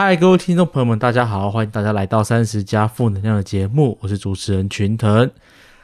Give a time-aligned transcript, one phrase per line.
[0.00, 5.28] 嗨，各位听众朋友们，大家好，欢迎大家来到三十加负能量的节目，我是主持人群腾。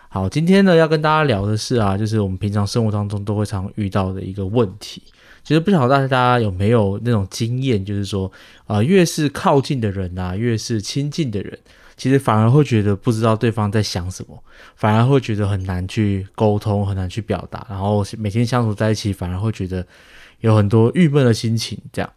[0.08, 5.02] 好，今天呢要跟大家聊的是啊，就是我们平常生活当中都会常遇到的一个问题。
[5.42, 8.30] 其实不晓得大家有没有那种经验，就是说
[8.68, 11.58] 啊，越是靠近的人啊，越是亲近的人，
[11.96, 14.40] 其实反而会觉得不知道对方在想什么，
[14.76, 19.84] 反而会觉得很难去沟通，很难去表达，然后每天相处在一起，反而会觉得
[20.38, 22.08] 有很多郁闷的心情，这样。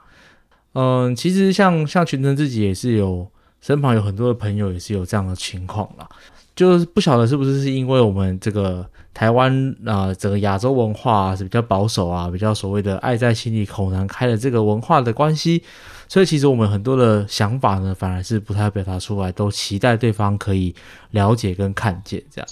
[0.80, 3.28] 嗯，其实像像群成自己也是有
[3.62, 6.08] 身旁有很多的朋友也是有这样的情况啦，
[6.56, 15.64] 就是不晓得是不是是因为我们这个台湾啊，整个亚洲文化是比较保守啊，比较所谓的爱在心里口难开的这个文化的关系，
[16.08, 20.76] 所以其实我们很多的想法呢，反而是不太表达出来，都期待对方可以
[21.10, 22.48] 了解跟看见这样。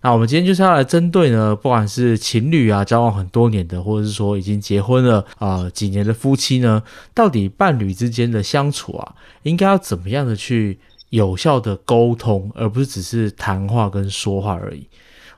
[0.00, 10.78] 那我们今天就是要来针对呢，不管是情侣啊，交往很多年的，或者是说已经结婚了啊几年的夫妻呢，到底伴侣之间的相处啊，应该要怎么样的去
[11.10, 14.86] 有效的沟通，而不是只是谈话跟说话而已。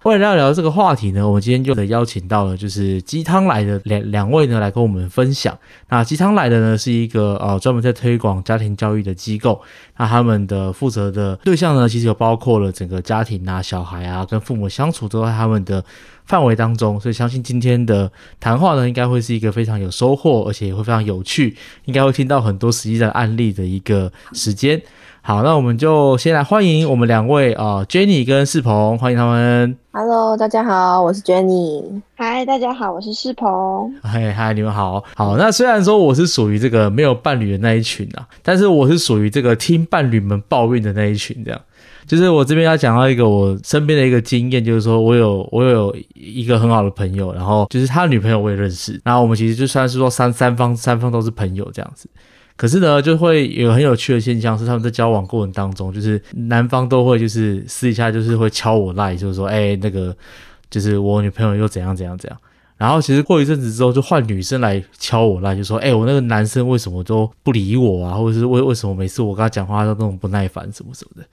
[0.05, 5.59] 为了聊聊这个话题呢，我们今天就得邀请到了就是鸡汤来的两两位呢来跟我们分享。
[5.91, 9.61] 那鸡汤来的呢是一个呃专门在推广家庭教育的机构，
[9.99, 15.85] 那他们的负责的对象呢其实有包括了整个家庭啊、小孩啊跟父母相处都在他们的
[16.25, 21.55] 范围当中，所以相信今天的谈话呢应该会是一个非常有收获，而且也会非常有趣，
[21.85, 24.81] 应该会听到很多实际的案例的一个时间。
[25.23, 29.77] 好，那我们就先来欢迎我们两位啊，Jenny 跟世鹏，欢迎他们。
[29.93, 32.01] Hello，大家好，我是 Jenny。
[32.17, 33.95] 嗨，大家好，我是世鹏。
[34.03, 35.05] 嗨嗨，你们好。
[35.15, 41.45] 好，那虽然说我是属于这个没有伴侣的那一群啊，但是我是属于这个听伴侣们抱怨的那一群。
[41.45, 41.61] 这样，
[42.07, 52.09] 就是我这边要讲到一个我身边的一个经验，就是说我有我有一个很好的朋友，然后就是他女朋友我也认识，然后我们其实就算是说三三方三方都是朋友这样子。
[52.61, 60.15] 可是呢，就会有很有趣的现象，是他们在交往过程当中，就是男方都会就是私底下就是会敲我赖，就是说，哎，那个
[60.69, 62.39] 就是我女朋友又怎样怎样怎样。
[62.77, 68.13] 然后其实过一阵子之后，就换女生来敲我赖，就说，哎，我那个男生为什么都不理我啊？
[68.13, 71.27] 或者是为为什么每次我跟他讲话都那种不耐烦什么什么的。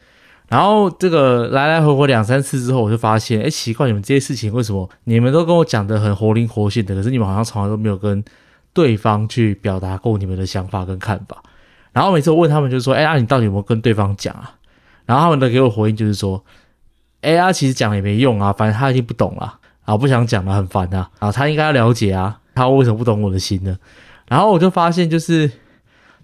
[0.47, 8.23] 然后这个来来回回两三次之后，我就发现，哎，奇怪，你们这些事情为什么你们都跟我讲的很活灵活现的，可是你们好像从来都没有跟。
[8.77, 11.41] 对方去表达过你们的想法跟看法，
[11.93, 14.53] 然后每次我问他们，就说，哎呀，你到底有没有跟对方讲啊？
[15.07, 16.45] 然后他们的给我回应就是说，
[17.21, 23.79] 哎呀，其实讲也没用啊，反正他已经不懂了，然后不想讲了，很烦啊，然后他应该要了解啊，他为什么不懂我的心呢？
[24.27, 25.51] 然后我就发现，就是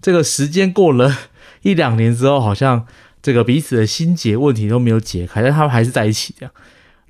[0.00, 1.12] 这个时间过了
[1.62, 2.86] 一两年之后，好像
[3.20, 6.54] 这个彼此的心结问题都没有解开，但他们还是在一起这样。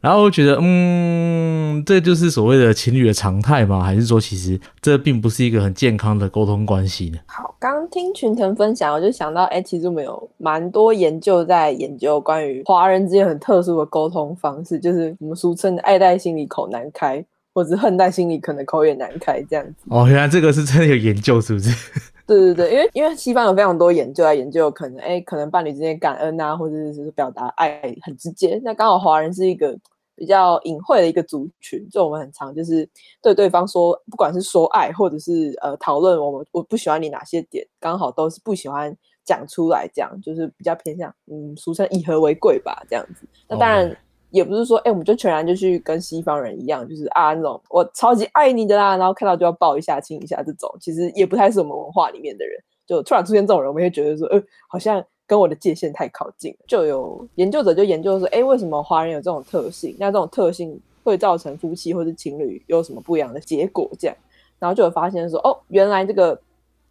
[0.04, 3.82] 然后我觉得，嗯，这就是所谓的情侣的常态吗？
[3.82, 7.18] 还是说，其实这并不是一个很健康的沟通关系呢？
[7.24, 19.86] 好，刚听群腾分享，我就想到，哎，其实我们有蛮多研究在研究关于华人之间很特殊的沟通方式，就是我们俗称的“爱在心里口难开”，或者“恨在心里可能口也难开”这样子。
[19.88, 21.70] 哦，原来这个是真的有研究，是不是？
[22.28, 28.60] 对对对，因为因为西方有非常多研究来研究，可能哎，可能伴侣之间感恩啊，或者是表达爱很直接。
[28.62, 29.74] 那刚好华人是一个。
[30.16, 32.88] 比较隐晦的一个族群，就我们很常就是
[33.20, 43.26] 对对方说，不管是说爱，或者是呃讨论我们我不喜欢你哪些点，刚好都是不喜欢讲出来，这样就是比较偏向嗯，俗称以和为贵吧，这样子。
[43.48, 43.96] 那当然
[44.30, 55.04] 也不是说，哎，我们就全然就去跟西方人一样，就是啊那种我超级爱你的啦，然后看到就要抱一下亲一下这种，其实也不太是我们文化里面的人，就突然出现这种人，我们会觉得说，呃，好像。
[55.26, 59.96] 跟我的界限太靠近，就有研究者就研究说，哎，为什么华人有这种特性？
[59.98, 63.90] 那这种特性会造成夫妻或是情侣有什么不一样的结果？
[63.98, 64.16] 这样，
[64.58, 66.38] 然后就有发现说，哦，原来这个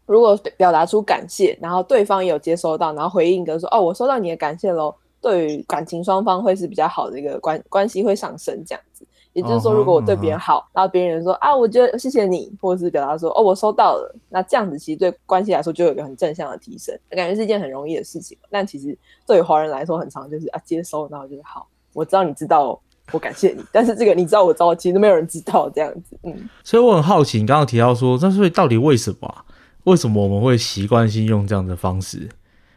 [0.06, 9.06] 如果表达出感谢，然后对方也有接收到，然后回应跟说，哦，我收到你的感谢喽，对于感情双方会是比较好的一个关关系会上升这样子。
[9.34, 18.38] 也就是说，如果我对别人好，然后别人说啊，我觉得谢谢你，或者是表达说哦，我收到了，那这样子其实对关系来说就有一个很正向的提升，感觉是一件很容易的事情。
[18.50, 22.80] 但其实对于华人来说，很常就是啊接收，然后就是好，我知道你知道，
[23.12, 26.18] 我感谢你，但是这个你知道我知道，其实没有人知道这样子。
[26.24, 29.46] 嗯，所以我很好奇，你刚刚提到说，那所以到底为什么？
[29.86, 32.30] 为什么我们会习惯性用这样的方式？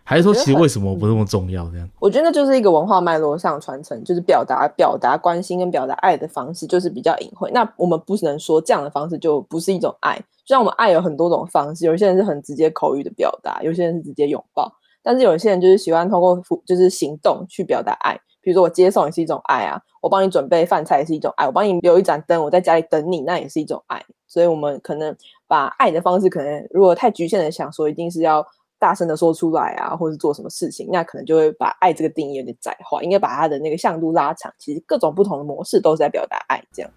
[0.09, 1.69] 还是说，其实为什么不那么重要？
[1.69, 7.51] 这样，我觉得就是一个文化脉络上传承，就是表达表达关心跟表达爱的方式，就是比较隐晦。
[7.53, 10.17] 那我们不能说这样的方式就不是一种爱。
[10.45, 14.73] 就像我们爱有很多种方式，有些人是很直接口语的表达，有些人是直接拥抱，
[15.03, 18.15] 但是有些人就是喜欢通过就是行动去表达爱。
[18.41, 24.01] 比如说我接送也是一种爱啊，我帮你准备饭菜也是一种爱，我帮你留一盏灯，我在家里等你，那也是一种爱。
[24.29, 25.13] 所以，我们可能
[25.49, 28.47] 把爱的方式，可能如果太局限的想说，一定是要。
[28.79, 34.53] 大声的说出来啊，或是做什么事情，那可能就会把爱这个定义有点窄化，应该把它的那个向度拉长。
[34.59, 36.91] 其实各种不同的模式都是在表达爱，这样。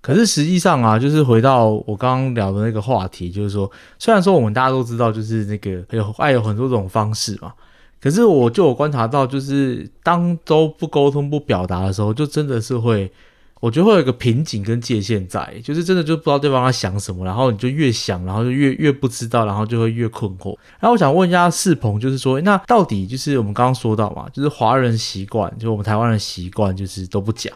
[0.00, 7.54] 可是实际上啊，就是回到我刚刚聊的那个话题，就是说，虽然说我们大家都知道，就是那个有爱有很多种方式嘛，
[8.02, 13.10] 可是我就有观察到，就是当都不沟通、不表达的时候，就真的是会，
[13.64, 20.54] 我觉得会有一个瓶颈跟界限在，就是真的就不知道对方在想什么，然后你就越想，然后就越越不知道，然后就会越困惑。
[20.78, 27.50] 然后我想问一下世鹏，就是说，那到底就是我们刚刚说到嘛，就是华人习惯，就我们台湾人习惯，就是都不讲。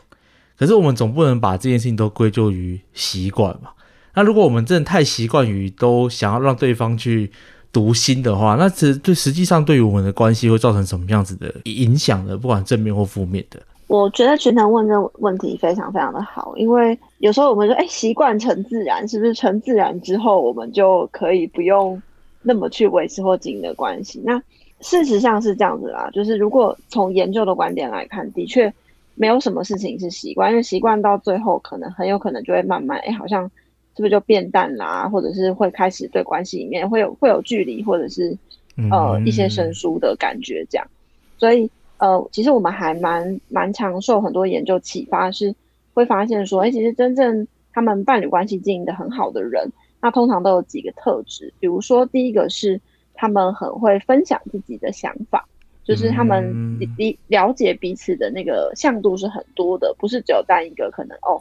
[0.59, 3.69] 可是我们总不能把这件事情都归咎于习惯嘛？
[4.15, 7.31] 那如果我们真的太习惯于都想要让对方去
[7.71, 12.35] 读心的话，那这对实际上对于我们的关系会造成什么样子的影响呢？
[12.35, 13.61] 不管正面或负面的。
[13.89, 22.01] 我觉得全能问这问题非常非常的好，因为有时候我们说，哎，习惯成自然，是不是成自然之后，我们就可以不用
[22.43, 24.23] 那么去维持或经营的关系？
[24.25, 24.41] 那
[24.81, 28.73] 事实上是这样子啦，就是如果从研究的观点来看，的确。
[29.21, 33.43] 没有什么事情是习惯，因为习惯到最后，可能很有可能就会慢慢，哎，好像
[33.97, 38.39] 是不是就变淡啦，或者是会开始对关系里面会有会有距离，或者是
[38.93, 40.87] 呃一些生疏的感觉这样。
[41.37, 41.69] 所以
[41.99, 45.55] 呃，其实我们还蛮蛮常受很多研究启发，是
[45.95, 52.81] 会发现说，哎，其实真正他们伴侣关系经营的很好的人，那通常都有几个特质，比如说第一个是
[53.15, 55.47] 他们很会分享自己的想法。
[55.85, 61.41] 就是他们理了解彼此的那个向度是很多的，不是只有单一个可能哦。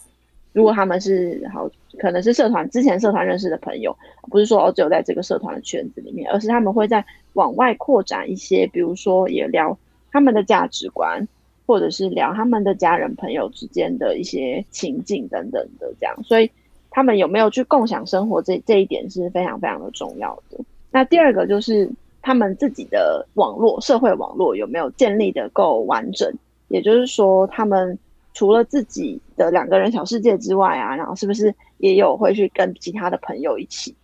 [0.54, 1.70] 如果他们是好，
[2.00, 3.94] 可能是社团之前社团认识的朋友，
[4.32, 9.78] 不是说哦只有在这个社团的圈子里面，而是他们会在往外扩展一些，比如说也聊
[10.18, 11.28] 他们的价值观，
[11.68, 16.16] 或者是聊他们的家人朋友之间的一些情境等等的这样。
[16.24, 16.50] 所以
[16.90, 20.58] 他们有没有去共享生活，这这一点是非常非常的重要的。
[20.92, 21.90] 那第二个就是。
[22.20, 26.30] 他们自己的网络、社会网络有没有建立的够完整？
[26.68, 27.98] 也就是说，他们
[28.34, 33.96] 除了自己的两个人小世界之外啊，然后是不是也有会去跟其他的朋友一起，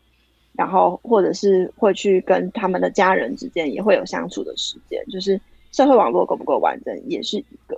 [0.54, 5.04] 然后或者是会去跟他们的家人之间也会有相处的时间？
[5.08, 5.38] 就是
[5.74, 7.78] 社会网络够不够完整，也是一个。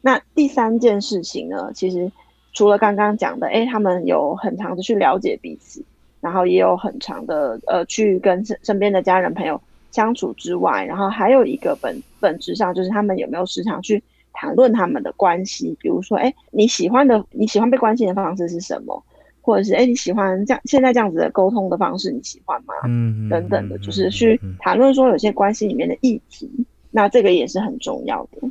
[0.00, 1.70] 那第三件事情呢？
[1.72, 2.10] 其实
[2.52, 5.84] 除了刚刚讲的，哎，他们有很长的去了解彼此，
[6.20, 9.60] 然后也有很长的呃去跟身身边的家人朋友。
[9.90, 14.02] 相处之外，然后还有一个本本质上就是他们有没有时常去
[14.32, 19.00] 谈论他们的关系，比如说，哎，你喜欢的你喜欢被关心的方式是什么？
[19.40, 22.74] 或者是，哎，你喜欢这样现在这样子的沟通的方式，你喜欢吗？
[22.86, 26.50] 嗯，等等的，就是去谈论说有些关系里面的议题，
[26.94, 28.48] 那这个也是很重要的。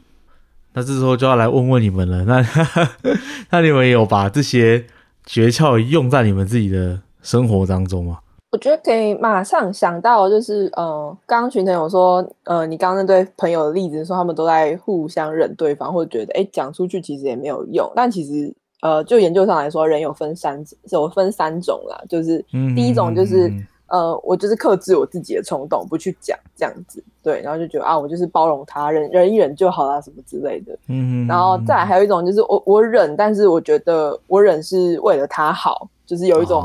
[0.74, 2.46] 那这时候就要来问问你们了，那
[3.50, 4.84] 那你们有把这些
[5.26, 8.20] 诀窍用在你们自己的生活当中吗？
[8.52, 17.92] 我觉得可以马上想到，就是呃，刚刚群成有说，呃，你刚刚那对朋友的例子，说他们都在互相忍对方，或者觉得，哎，讲出去其实也没有用。
[17.96, 22.44] 但其实，呃，就研究上来说，人有分三，有分三种啦，就是
[22.76, 23.52] 第一种就是，
[23.94, 30.76] 呃，我就是克制我自己的冲动，不去讲这样子，对，然后就觉得啊，我就是包容他，忍忍一忍就好啦，什么之类的。
[30.88, 36.64] 嗯，然后再还有一种就是我我忍，但是我觉得我忍是为了他好，就是有一种。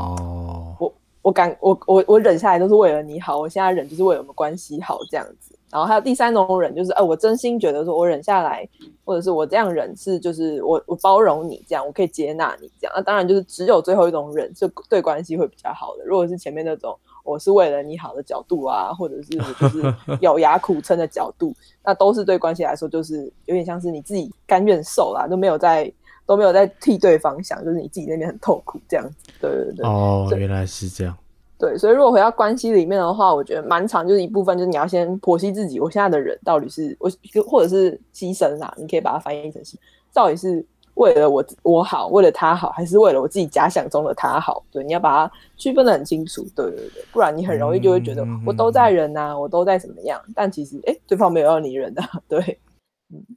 [1.21, 5.53] 我感我我我忍下来都是为了你好，我现在忍就是为了我们关系好这样子。
[5.71, 8.67] 然后还有第三种忍，就是哎，我真心觉得说我忍下来，
[9.05, 12.93] 或者是我这样忍是就是我我包容你这样，我可以接纳你这样。
[12.95, 16.03] 那当然就是只有最后一种忍是对关系会比较好的。
[16.05, 25.91] 如果是前面那种我是为了你好的角度啊，或者是就是咬牙苦撑的角度，那都是对关系来说就是有点像是你自己甘愿受啦，都没有在。
[26.25, 29.15] 都没有在替对方想，就是你自己那边很痛苦这样子。
[29.41, 29.83] 对对对。
[29.83, 31.17] 哦，原来是这样。
[31.59, 37.11] 对，所以如果回到关系里面的话，我觉得蛮长，就是一部分就是你要先剖析自己，我现在的人到底是我，
[37.43, 39.77] 或者是牺牲啦，你可以把它翻译成是，
[40.13, 44.63] 到底是为了我我好，为了他好，还是为了我自己假想中的他好？
[44.71, 46.41] 对，你要把它区分的很清楚。
[46.55, 52.01] 对对对，不然你很容易就会觉得我都在忍呐，我都在怎么样，但其实哎，对方没有要你忍的。
[52.29, 52.39] 对，
[53.13, 53.21] 嗯。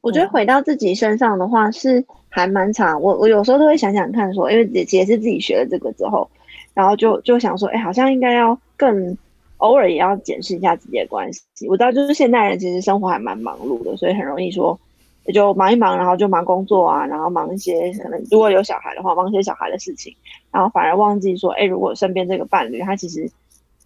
[0.00, 6.28] 我觉得回到自己身上的话是还蛮长，我我有时候都会想想看，说因为也也是自己学了这个之后，
[6.74, 9.16] 然后就就想说，哎，好像应该要更
[9.58, 11.66] 偶尔也要检视一下自己的关系。
[11.68, 14.78] 我知道就是现代人其实生活还蛮忙碌的，所以很容易说
[15.24, 20.14] 也就忙一忙，然后就忙工作啊，然后忙一些可能如果有小孩的话，忙一些小孩的事情，
[20.50, 23.30] 然后反而忘记说，哎，如果身边这个伴侣他其实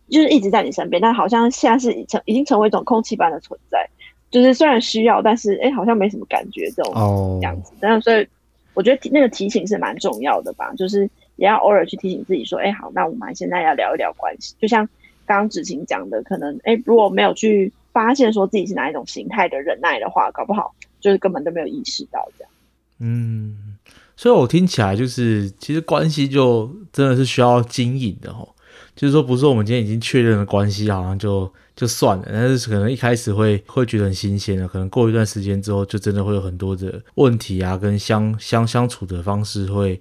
[0.09, 3.87] 就是一直在你身边，但好像现在是已成已经成为一种空气般的存在。
[4.31, 7.73] 就是虽然需要，但是哎，好像没什么感觉这种这样子。
[7.81, 8.27] 但是所以
[8.75, 14.55] 我觉得那个提醒是蛮重要的吧，就是也要偶尔去提醒自己说，哎，好，那我们现在要聊一聊关系。
[14.61, 14.85] 就像
[15.25, 22.53] 刚刚子晴讲的，可能哎，如果没有去发现说自己是哪一种形态的忍耐的话，搞不好就是根本都没有意识到这样。
[22.99, 23.79] 嗯，
[24.17, 28.49] 所以我听起来就是，其实关系就真的是需要经营的哦。
[28.97, 32.25] 就是说，不是我们今天已经确认了关系，好像就就算了。
[32.27, 40.01] 但是可能一开始会会觉得很新鲜的，可能过一段时间之后，就真的会有很多的问题啊，跟相相相处的方式会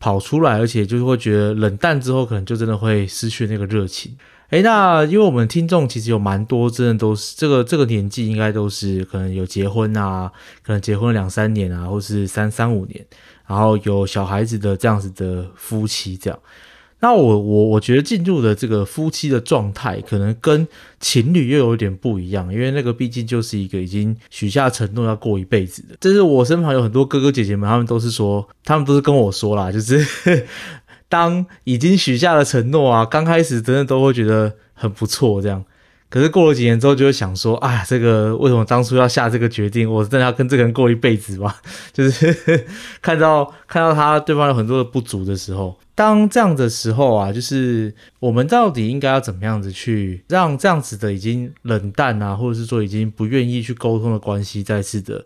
[0.00, 4.16] 跑出来，而且就是会觉得冷淡之后，可能就真的会失去那个热情。
[4.48, 10.32] 诶，那因为我们听众其实有蛮多，真的都是这个这个年纪，应该都是可能有结婚啊，
[10.64, 13.06] 可能结婚两三年啊，或是三三五年，
[13.46, 16.36] 然后有小孩子的这样子的夫妻这样。
[17.02, 20.68] 那我我我觉得进入的这个夫妻的状态，可能跟
[21.00, 25.96] 情侣又有点不一样，因为那个毕竟就是一个已经许下承诺要过一辈子的。
[25.98, 30.06] 这是我身旁有很多哥哥姐姐们，他们都是说，他们都是跟我说啦，就是
[31.08, 35.64] 当已经许下了承诺啊，刚开始真的都会觉得很不错这样。
[36.10, 39.88] 可是过了几年之后，就会想说，哎，这个为什么当初要下这个决定？
[39.90, 41.54] 我真的要跟这个人过一辈子吗？
[41.94, 42.66] 就是
[43.00, 55.24] 看到看到他对方有很多的不足的时候，当这样的时候啊，就是我们到底应该要怎么样子去让这样子的已经冷淡啊，或者是说已经不愿意去沟通的关系再次的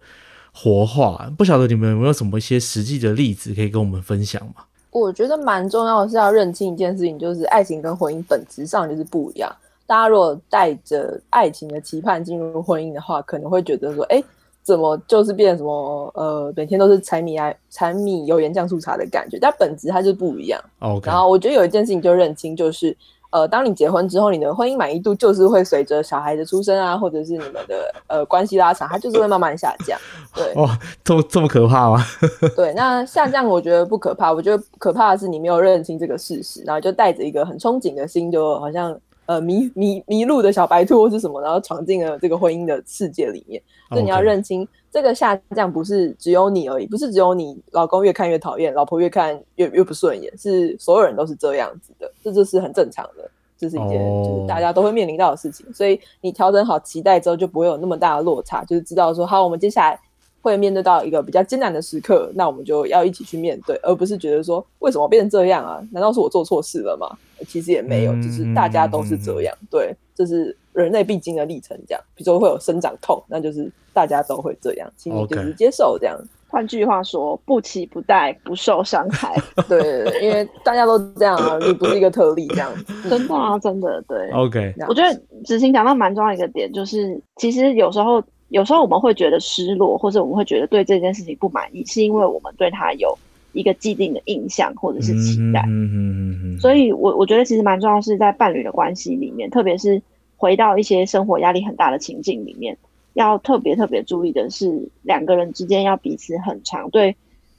[0.52, 1.32] 活化？
[1.38, 4.64] 不晓得你们有没有什么一些实际的例子可以跟我们分享吗？
[4.90, 9.50] 我觉得蛮重要的是要认清一件事情，就是爱情跟婚姻本质上就是不一样。
[9.86, 14.22] 大家如果带着爱情的期盼进入婚姻的话，可能会觉得说，哎，
[14.62, 20.58] 怎么就是变什么呃，每天都是柴米爱柴米油盐酱醋茶的感觉，但本质它就不一样。
[20.78, 21.06] OK。
[21.06, 22.96] 然后我觉得有一件事情就认清，就是
[23.28, 29.98] 呃，当你结婚之后，你的婚姻满意度就是会随着小孩的出生啊，或者是你们的呃关系拉长，它就是会慢慢下降。
[30.34, 30.54] 对。
[30.54, 32.02] 哇，这么这么可怕吗？
[32.56, 38.98] 对，那下降我觉得不可怕，我觉得可怕的是你没有认清这个事实，然后就带着一个很憧憬的心，就好像。
[39.26, 43.62] 呃，迷迷迷路的小白兔或是什么，然后闯进了这个婚姻的世界里面。
[43.88, 55.66] 所以你要认清，这个下降不是只有你而已，不是只有你老公越看越讨厌，老婆越看越越不顺眼，是所有人都是这样子的，这就是很正常的，这是一件就是大家都会面临到的事情。
[55.72, 59.98] 所以你调整好期待之后，就不会有那么大的落差，就是知道说，好，我们接下来。
[60.44, 65.80] 会面对到一个比较艰难的时刻，那我们就要一起去面对，而不是觉得说为什么变成这样啊？
[65.90, 67.08] 难道是我做错事了吗？
[67.48, 69.56] 其实也没有，就是大家都是这样。
[69.70, 71.74] 对，这是人类必经的历程。
[71.88, 76.14] 这样，比如说会有生长痛，那就是大家都会这样，请你就是接受这样。
[76.46, 79.34] 换句话说，不期不待，不受伤害。
[79.66, 79.80] 对，
[80.20, 82.70] 因为大家都这样啊，你不是一个特例，这样
[83.08, 84.30] 真的啊，真的对。
[84.30, 88.22] OK，我觉得执行讲到蛮重要一个点，就是其实有时候。
[88.54, 93.12] 有时候我们会觉得失落，或者我们会觉得对这件事情不满意，是因为我们对他有
[93.52, 95.60] 一个既定的印象或者是期待。
[95.66, 96.60] 嗯嗯嗯。
[96.60, 100.00] 所以，我我觉得其实蛮重要，是在伴侣的关系里面，特别是
[100.36, 102.78] 回到一些生活压力很大的情境里面，
[103.14, 107.16] 要特别特别注意的是，两个人之间要彼此很长对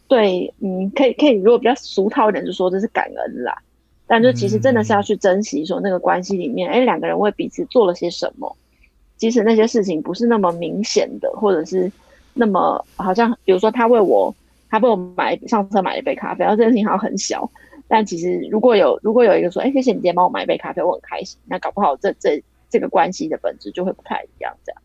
[0.08, 3.58] 对，嗯，可以可以，如果比较俗套一点，就说这是感恩啦。
[4.08, 8.56] 但就其实真的是要去珍惜，说那个关系里面，哎，两个人为彼此做了些什么。
[9.18, 11.92] 即使那些事情不是那么明显的，或者是
[12.34, 14.34] 那么好像，比如说他为我，
[14.70, 17.50] 他为我买上车买一杯咖啡，然后这件事情好像很小，
[17.88, 24.82] 但其实如果有如果有一个说，哎，谢谢你今天帮我买一杯咖啡，我很开心，那搞不好这这这个关系的本质就会不太一样，这样。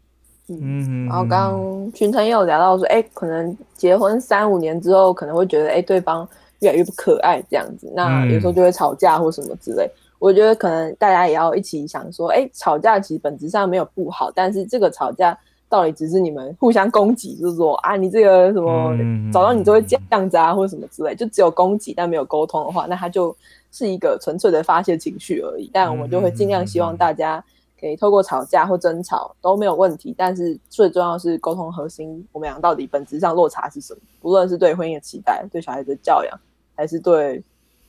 [0.52, 6.28] 嗯，然后刚刚群成也有聊到说，哎，可能结婚三五年之后，可能会觉得，哎，对方
[6.60, 9.88] 越来越不可爱这样子，那有时候就会吵架或什么之类。
[10.20, 15.36] 我觉得可能大家也要一起想说，哎，吵架其实本质上没有不好，但是这个吵架
[15.66, 18.94] 到底只是你们互相攻击，就是说啊，你这个什么
[19.32, 23.34] 找到你就会这样子啊，或者什么之类，就只有攻击但没有沟通的话，那它就
[23.72, 25.70] 是一个纯粹的发泄情绪而已。
[25.72, 27.42] 但我们就会尽量希望大家
[27.80, 34.00] 可以透过吵架或争吵都没有问题，但是最重要是沟通核心，我们俩到底本质上落差是什么？
[34.20, 36.38] 不论是对婚姻的期待、对小孩子的教养，
[36.76, 37.42] 还是对。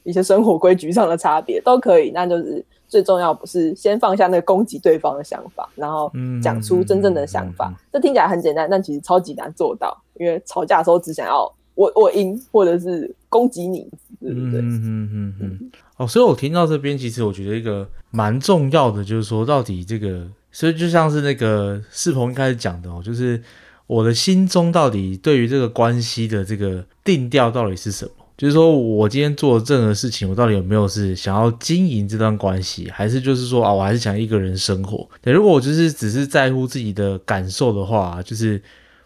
[0.03, 7.73] 一些生活规矩上的差别都可以，那就是最重要，不是先放下那个攻击对方的想法，然后讲出真正的想法。
[7.91, 13.89] 这听起来很简单，但其实超级难做到，因为吵架的时候只想要我我赢，或者是攻击你，
[14.19, 14.59] 对不对？
[14.59, 15.71] 嗯嗯嗯嗯。
[15.97, 23.41] 哦，所以我听到这边，其实我觉得一个蛮重要的，就是说到底这个，所以就像是那个世鹏一开始讲的哦，就是
[23.87, 28.11] 我的心中到底对于这个关系的这个定调到底是什么？
[28.41, 35.07] 就是说，我今天做任何事情，我到底有没有是想要经营这段关系，还是就是说啊，我还是想一个人生活？
[35.21, 38.59] 对，如果我就是只是在乎自己的感受的话，就是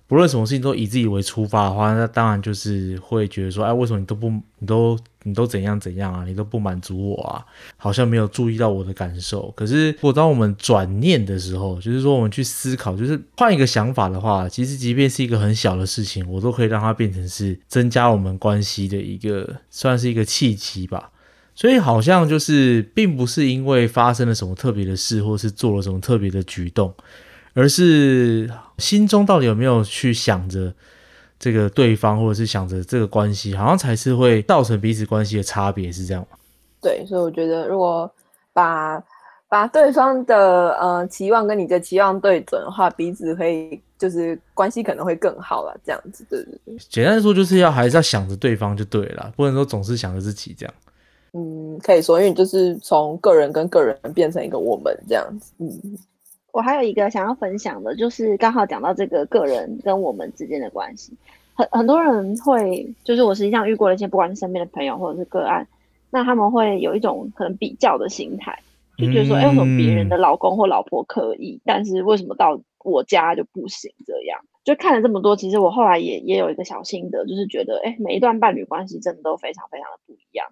[0.08, 7.44] 不论什么事情都以自己为出发的话，那当然就是会觉得说，哎，为什么你都不，你都你都怎样怎样啊，你都不满足我啊，
[7.77, 9.51] 好像没有注意到我的感受。
[9.58, 21.10] 可是，如果当我们转念的时候，就是说我们去思考，就是换一个想法的话，其实即便是一个很小的事情，我都可以让它变成是增加我们关系的一个，算是一个契机吧。
[21.55, 26.94] 所以，好像就是并不是因为发生了什么特别的事，或是做了什么特别的举动，
[27.55, 30.75] 而是心中到底有没有去想着。
[31.46, 36.38] 这个对方，或者是想着这个关系，好像才是会造成彼此关系的差别，是这样吗？
[36.82, 38.12] 对，所以我觉得，如果
[38.52, 39.00] 把
[39.48, 45.80] 把对方的呃期望跟你的期望对准的话，彼此可以就是关系可能会更好了。
[45.86, 46.75] 这样子，对对对。
[46.90, 50.74] 简单说，就是要还是要想着对方就对了，不能说总是想着自己这样。
[51.34, 55.52] 嗯，可以说，因为你就是从个人跟个人变成一个我们这样子。
[55.60, 55.70] 嗯，
[56.56, 61.12] 我还有一个想要分享的，就是刚好讲到这个个人跟我们之间的关系。
[61.54, 65.68] 很很多人会，就是我实际上遇过了一些，不管是身边的朋友或者是个案，
[66.12, 68.58] 那他们会有一种可能比较的心态，
[68.98, 73.92] 就觉得说，哎，为什么别人的老公或老婆可以，但是为什么到我家就不行？
[74.08, 80.48] 这样就看了这么多，其实我后来也也有一个小心得，就是觉得，哎，每一段伴侣关系真的都非常非常的不一样，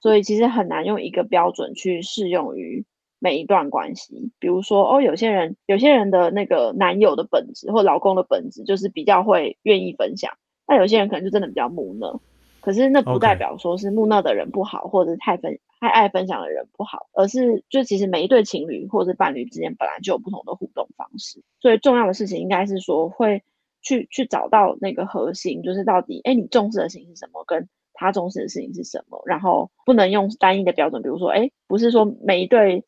[0.00, 2.86] 所以其实很难用一个标准去适用于。
[3.22, 10.32] 每一段关系，比如说哦，有些人有些人的那个男友的本质或老公的本质就是比较会愿意分享，
[10.66, 12.20] 那有些人可能就真的比较木讷。
[12.60, 21.40] 可是那不代表说是木讷的人不好，或者是太分太爱分享的人不好，而是就其实每一对情侣或者伴侣之间本来就有不同的互动方式。
[21.60, 23.44] 所以重要的事情应该是说会
[23.82, 32.84] 去去找到那个核心，就是到底哎你重视的事情是什么，跟他重视的事情是什么，然后不能用单一的标准，比如说哎不是说每一对。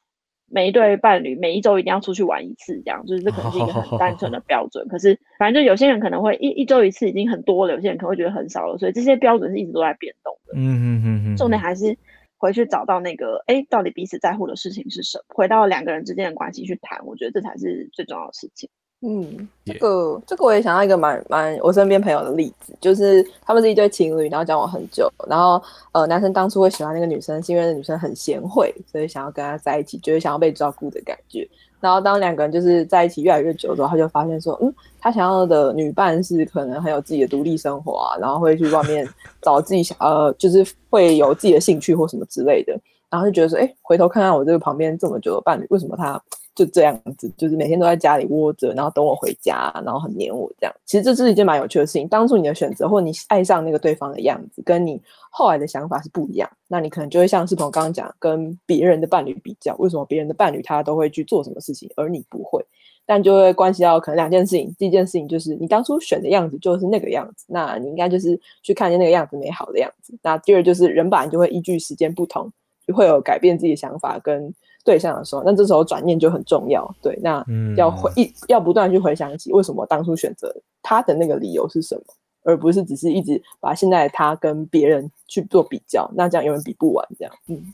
[0.54, 4.86] 每一对伴侣每一周一定要出去玩一次，这样就是这可能是一个很单纯的 标准。
[4.86, 8.78] 可是反正就有些人可能会一一周一次已经很多了，有些人可能会觉得很少了。
[8.78, 10.52] 所以这些标准是一直都在变动的。
[10.54, 11.36] 嗯嗯嗯嗯。
[11.36, 11.98] 重点还是
[12.38, 15.34] 回去找到那个，哎，到底彼此在乎的事情是什么？
[15.34, 18.70] 回到两个人之间的关系去谈，我觉得这才是最重要的事情。
[19.06, 31.46] 嗯，这个这个我也想到一个蛮蛮我身边朋友的例子，就是他们是一对情侣，然后交往很久，然后呃男生当初会喜欢那个女生，是因为那女生很贤惠，所以想要跟她在一起，觉得想要被照顾的感觉。
[31.80, 39.06] 然后当两个人就是在一起越来越久之后，他就发现说，嗯，他想要的女伴是可能很有自己的独立生活啊，然后会去外面
[39.42, 42.74] 找自己想呃，就是会有自己的兴趣或什么之类的，
[43.10, 46.18] 然后就觉得说，哎，回头看看我这个旁边这么久的伴侣，为什么他？
[46.54, 50.74] 就这样子，就是每天都在家里窝着，然后等我回家，然后很黏我这样。
[50.86, 52.06] 其实这是一件蛮有趣的事情。
[52.06, 56.48] 当初你的选择，或你爱上那个对方的样子，跟你后来的想法是不一样。
[56.68, 62.64] 那你可能就会像是朋友刚刚讲，跟别人的伴侣比较，为什么别人的伴侣他都会去做什么事情，而你不会？
[63.04, 64.72] 但就会关系到可能两件事情。
[64.78, 70.16] 第一件事情就是你当初选的样子就是那个样子，那你应该就是去看见那个样子美好的样子。
[70.22, 72.48] 那第二就是人本来就会依据时间不同，
[72.86, 74.54] 就会有改变自己的想法跟。
[74.84, 76.88] 对象的时候，那这时候转念就很重要。
[77.02, 77.44] 对，那
[77.76, 82.02] 要回一要不断去回想起为什么当初选择他的那个理由是什么，
[82.44, 87.08] 而不是只是一直把现在的他跟别人去做比较，那这样永远比不完。
[87.18, 87.72] 这样，嗯，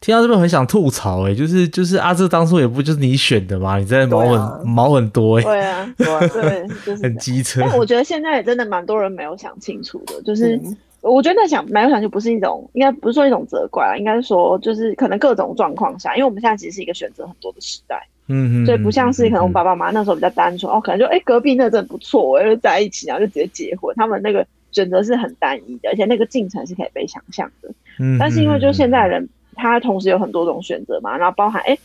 [0.00, 3.78] 听到这边很想吐槽，哎，就是就是阿志当初也不就是你选的嘛？
[3.78, 5.94] 你在毛很毛很多，哎，对啊，
[6.28, 7.60] 对，就是 很机车。
[7.60, 10.60] 但我觉得现在也真的蛮多人没有想清楚的，就是。
[11.06, 31.78] 我觉得那想没有想就不是一种，应该不是说一种责怪啊，应该是说就是可能各种状况下，因为我们现在其实是一个选择很多的时代，嗯嗯，所以不像是可能我爸爸妈妈那时候比较单纯哦，可能就哎隔壁那真不错，我就在一起，然后就直接结婚，他们那个选择是很单一的，而且那个进程是可以被想象的，嗯，但是因为就现在人他同时有很多种选择嘛，然后包含哎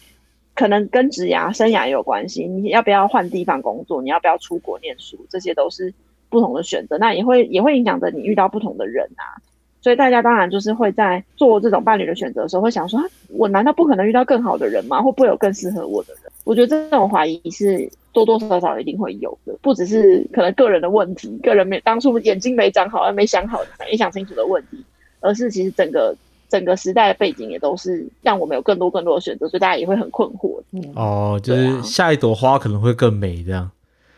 [0.55, 5.93] 可能跟职涯生涯也有关系，你要不要换地方工作，你要不要出国念书，这些都是。
[6.31, 9.37] 不同的选择，那也会也会影响着你遇到不同的人啊，
[9.81, 15.01] 所以大家当然就是会在做这种伴侣的选择的时候，会想说：我难道不可能遇到更好的人吗？
[15.01, 16.31] 会不会有更适合我的人？
[16.43, 24.83] 我觉得这种怀疑是多多少少一定会有的，不只是可能个人的问题，个人没当初眼睛没长好，没想好，没想清楚的问题，
[25.19, 26.15] 而是其实整个
[26.49, 30.61] 整个时代的背景也都是让我们有更多更多的选择，所以大家也会很困惑。
[30.95, 33.69] 哦，就是下一朵花可能会更美这样。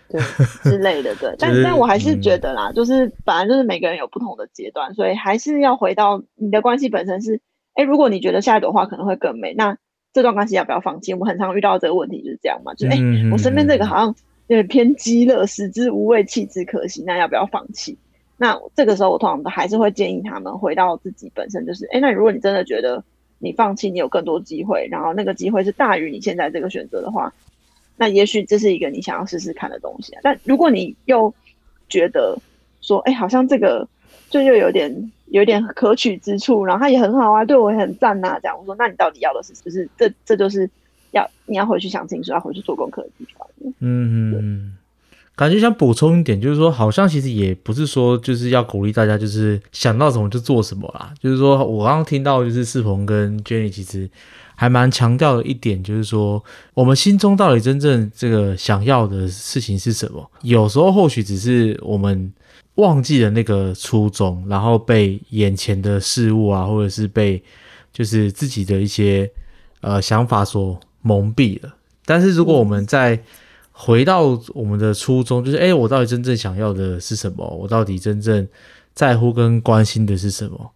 [0.09, 0.21] 对
[0.63, 7.39] 之类的，对， 但但我还是觉得啦，就是本来就是每个人有不同的阶段，所以还是要回到你的关系本身是，
[7.73, 9.77] 哎，如果你觉得下一朵花可能会更美，那
[10.13, 11.13] 这段关系要不要放弃？
[11.13, 12.97] 我们很常遇到这个问题就是这样嘛，就哎，
[13.31, 14.07] 我身边这个好像
[14.47, 17.97] 有点偏激了，食之无味，弃之可惜，那要不要放弃？
[18.37, 23.03] 那这个时候我通常都还是会建议他们回到自己本身，就是哎，那如果你真的觉得
[23.39, 27.33] 你放弃，你有更多机会，然后那个机会是大于你现在这个选择的话。
[28.03, 31.33] 那也许这是一个你想要试试看的东西啊，但如果你又
[31.87, 32.37] 觉得
[32.81, 33.87] 说，哎，好像这个
[34.29, 38.37] 就又有点有点可取之处，然后他也很好啊，对我也很赞呐。
[38.41, 40.69] 这样我说，那你到底要的是，就是这这就是
[41.11, 43.47] 要你要回去想清楚，要回去做功课的地方。
[43.61, 44.77] 嗯嗯嗯。
[45.35, 51.13] 感觉想补充一点，就是说，好像其实也不是说就是要鼓励大家，就是想到什么就做什么啦。
[51.19, 54.09] 就是说我刚刚听到，就是世鹏跟 Jenny 其实
[54.55, 60.29] 还蛮强调的一点，就是说我们心中到底真正这个想要的事情是什么？
[60.41, 62.31] 有时候或许只是我们
[62.75, 67.41] 忘记了那个初衷，然后被眼前的事物啊，或者是被
[67.91, 69.29] 就是自己的一些
[69.81, 71.75] 呃想法所蒙蔽了。
[72.05, 73.21] 但是如果我们在
[73.71, 77.45] 回到我们的初衷，就是哎，我到底真正想要的是什么？
[77.47, 78.47] 我到底真正
[78.93, 80.71] 在乎跟关心的是什么？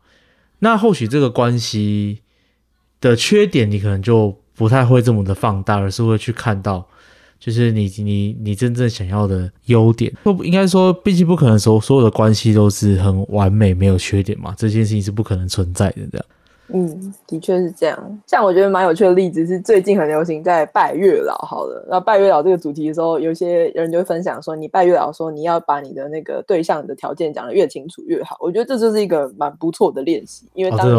[0.59, 2.21] 那或许这个关系
[3.01, 6.87] 的缺点，你可能就不太会这么的放大，而是会去看到，
[7.39, 10.11] 就是你你你真正想要的优点。
[10.23, 16.25] 不应该说，毕竟不可能说所有的关系都是很完美，没有缺点嘛，这件事情是不可能存在的，这样。
[16.73, 18.21] 嗯，的确是这样。
[18.27, 21.33] 像我觉得蛮有趣的例子是，最近很流行在拜月老。
[21.37, 28.35] 好了，那拜月老这个主题的时候，有些人就会分享说，你拜月老说你要把你的那个对象的条件讲得越清楚越好。
[28.41, 30.89] 我觉得这就是一个蛮不错的练习，因为当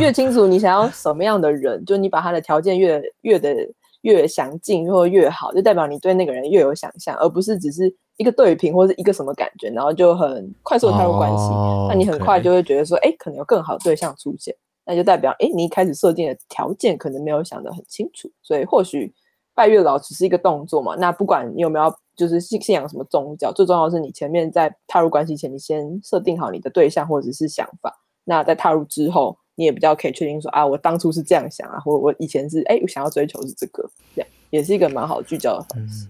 [0.00, 3.54] 越清楚你想要什么样的人，就你把他的条件越越的
[4.02, 11.52] 越详尽或越好，就代表你对那个人越有想象，而不是只是一个对平或者一个什么感觉，然后就很快速的踏入关系。
[11.88, 14.52] 那你很快就会觉得说，哎，可能有更好的对象出现。
[14.86, 19.12] 那就代表，哎，你一开始设定的条件可能没有想得很清楚，所以或许
[19.52, 20.94] 拜月老只是一个动作嘛。
[20.94, 28.00] 那不管你有没有就是信信仰什么宗教，最重要的是你前面在踏入关系前，你先设定好你的对象或者是想法。
[28.24, 36.06] 那在踏入之后，你也比较可以确定说啊，我当初是这样想啊，或我以前是哎，我想要追求是这个，这样也是一个蛮好聚焦的方式。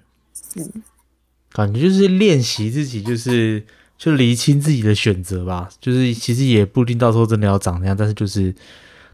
[0.57, 0.83] 嗯，
[1.53, 3.65] 感觉就是练习自己，就是。
[3.99, 8.55] 就厘清自己的选择吧，就是其实也不一定到时候真的要长那样，但是就是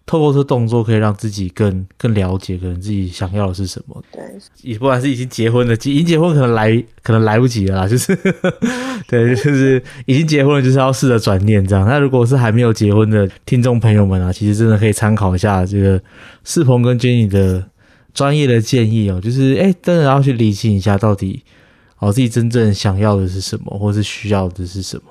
[0.04, 4.02] 透过这动作可以让自己更更了解，可能自己想要的是什么。
[4.10, 4.20] 对，
[4.62, 8.12] 也不管是已经结婚的，已经结婚可能来可能来不及了啦，就是
[9.06, 11.86] 对，就是已经结婚了，就是要试着转念这样。
[11.86, 16.02] 那如果是还没有结婚的听众朋友们啊，其实真的可以参考一下这个
[16.42, 17.64] 世鹏跟 Jenny 的
[18.12, 21.44] 专业的建议哦，就是哎，真的要去理清一下到底。
[22.02, 25.04] 哦，自己真正想要的是什么，或是需要的是什么？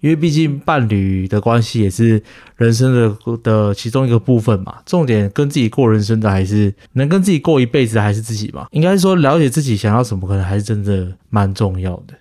[0.00, 2.22] 因为毕竟伴侣的关系也是
[2.56, 4.76] 人生的的其中一个部分嘛。
[4.86, 8.66] 重点跟自己过人生的，还是能跟自己过一辈子，还是自己嘛？
[8.70, 12.14] 应该说了解自己想要什么，可能还是真的蛮重要的。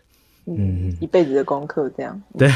[0.47, 2.21] 嗯，一辈子的功课这样。
[2.37, 2.51] 对。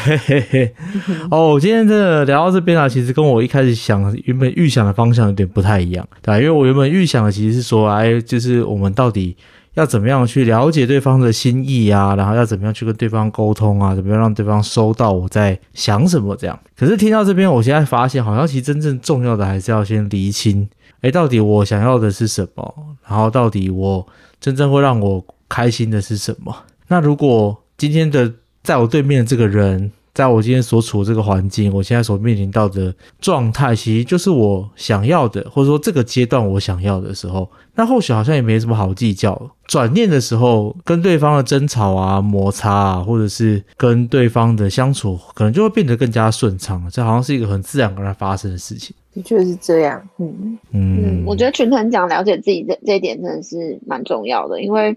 [1.32, 9.38] 哦，今天真的聊到这边啊，其实跟我一开始想原本预想的方向有点不太一样，对因为我原本预想的其实是说，哎，就是我们到底。
[9.76, 12.16] 要怎么样去了解对方的心意啊？
[12.16, 13.96] 然后要怎么样去跟对方沟通啊？
[13.96, 16.36] 怎么样让对方收到我在想什么？
[16.36, 16.60] 这样。
[16.78, 20.68] 可是听到这边，我现在发现，好像其实真正重要的还是要先厘清，
[21.02, 22.76] 哎，到底我想要的是什么？
[23.08, 24.06] 然后到底我
[24.40, 26.56] 真正会让我开心的是什么？
[26.88, 28.32] 那如果今天的
[28.62, 39.50] 在我对面的这个人，在我今天所处这个环境，我现在所面临到的状态，其实就是我想要的，或者说这个阶段我想要的时候，那或许好像也没什么好计较。
[39.66, 46.88] 转念的时候，跟对方的争吵啊、摩擦啊，或者是跟对方的相处，可能就会变得更加顺畅。
[46.92, 48.96] 这好像是一个很自然而然发生的事情。
[49.16, 50.00] 的确是这样。
[50.20, 54.96] 嗯嗯，我觉得群团讲了解自己这这一点真的是蛮重要的，因为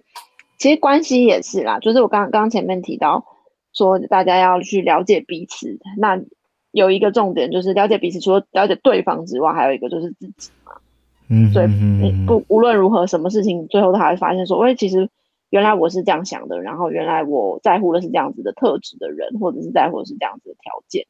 [0.59, 3.25] 其实关系也是啦，就是我刚刚前面提到。
[3.77, 6.19] 说大家要去了解彼此，那
[6.73, 10.73] 有一个重点就是了解彼此，除了了解对方之外，还有一个就是自己嘛。
[11.29, 11.67] 嗯，所以
[12.27, 15.09] 不无论如何，什么事情最后他会发现说，喂，其实
[15.51, 21.05] 原来我是这样想的，然后原来我在乎的是这样子的特质的人，或者是在乎的是这样子的条件，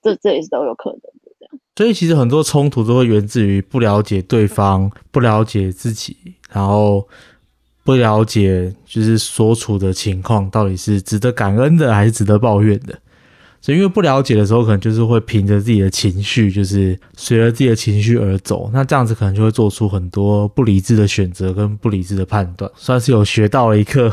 [0.00, 1.60] 这这也是都有可能的这样。
[1.76, 6.16] 所以其实很多冲突都会源自于不了解对方，不了解自己，
[6.50, 7.06] 然后。
[7.88, 12.94] 不了解，就是所处的情况到底是值得感恩的，还是值得抱怨的？
[13.62, 18.68] 所以，因为不了解的时候，可能就是会凭着自己的情绪，就是随着自己的情绪而走。
[18.74, 24.12] 那这样子可能就会做出很多不理智的选择跟不理智的判断，算是有学到了一课。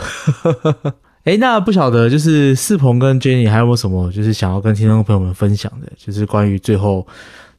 [1.25, 7.05] 哎，那不晓得就是四鹏跟 Jenny 还有没有什么就是想要跟听众朋友们分享的，就是关于最后。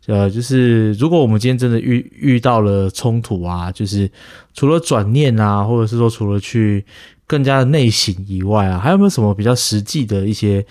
[0.06, 4.10] 呃，就是如果我们今天真的遇遇到了冲突啊，就是
[4.54, 6.84] 除了转念啊，或者是说除了去
[7.26, 10.64] 更加的内省以外啊，还有没有什么比较实际的一些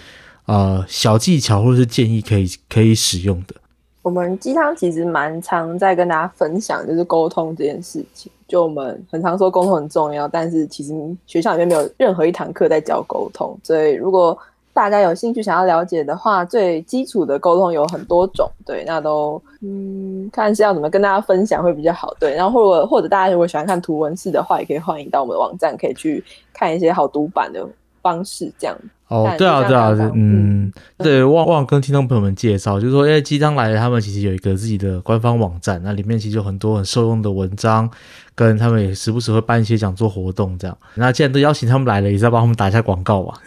[0.46, 3.56] 呃小技巧或者是建议可以可以使用的？
[4.02, 8.32] 我们鸡汤其实蛮常在跟大家分享，就是沟通这件事情。
[8.48, 10.94] 就我们很常说沟通很重要，但是其实
[11.26, 14.38] 学校里面没有任何一堂课在教沟通，所以如果
[14.76, 22.36] 大家有兴趣想要了解的话，最基础的沟通有很多种，对，那都嗯，看是要怎么跟大家分享会比较好，对。
[22.36, 27.66] 然后或者或者大家如果喜欢看图文式的话，也可以欢迎到我们的网站，可以去看一些好读版的
[28.06, 28.78] 方式，这样。
[29.08, 37.90] 哦，对啊，对啊，嗯，对，忘忘跟听众朋友们介绍，就是说，因为鸡汤来了，他们其实有一个自己的官方网站，那里面其实有很多很受用的文章，
[38.34, 40.76] 跟他们也时不时会办一些讲座活动，这样。
[40.96, 43.40] 那既然都邀请他们来了，也是要帮他们打一下广告 吧。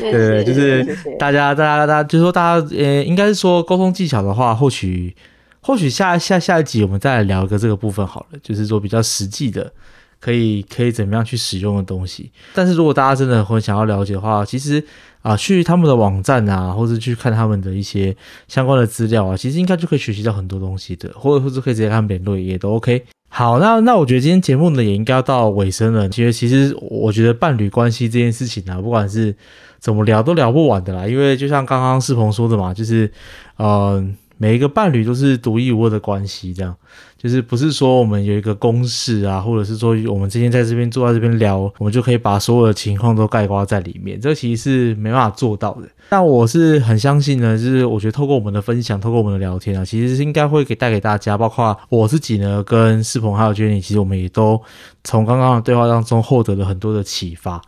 [0.00, 0.84] 对，就是
[1.18, 5.14] 大家，大家，大家，就是说，大家，呃，应该是说沟通技巧的话，或许，
[5.60, 9.72] 或许下下下一集我们再来聊一个这个部分好了，就是说比较实际的。
[10.24, 12.30] 可以可以怎么样去使用的东西？
[12.54, 14.82] 但是如果大家真的很想要了解的话，其实
[15.20, 18.16] 啊，去他们的网站啊，或者去看他们的一些
[18.48, 23.04] 相关的资料啊，其实应该就可以学习到很多东西的，或者或者可以直接看联络也都 OK。
[23.28, 26.08] 好，那那我觉得今天节目呢也应该要到尾声了。
[26.08, 29.36] 其实其实我觉得伴侣关系这件事情呢，不管是
[29.78, 33.12] 怎么聊都聊不完的啦，因为就像刚刚世鹏说的嘛，就是
[33.58, 34.16] 嗯。
[34.36, 36.74] 每一个伴侣都是独一无二的关系，这样
[37.16, 45.88] 就是不是说我们有一个公式啊，或者是说我们今天在这边坐在这边聊，我们就可以把所有的情况都概括在里面，这其实是没办法做到的。
[46.10, 54.60] 但我是很相信呢，就是我觉得透过我们的分享，透过我们的聊天啊，其实是应该会给带给大家，包括我自己呢，跟世鹏还有 Jenny，其实我们也都
[55.02, 57.62] 从刚刚的对话当中获得了很多的启发。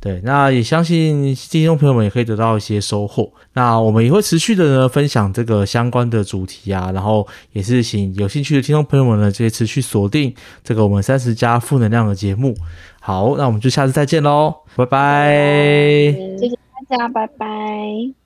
[0.00, 3.30] 对，那也相信听众朋友们也可以得到一些收获。
[3.52, 10.34] 那我们也会持续的呢分享这个相关的主题啊，然后也是请有兴趣的听众朋友们呢，就持续锁定
[10.64, 12.54] 这个我们三十加负能量的节目。
[12.98, 16.12] 好，那我们就下次再见喽，拜拜！
[16.38, 16.56] 谢谢
[16.88, 18.19] 大家，拜拜。